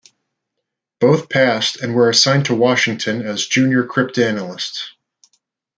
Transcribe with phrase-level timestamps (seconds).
[0.99, 4.93] Both passed, and were assigned to Washington as junior cryptanalysts.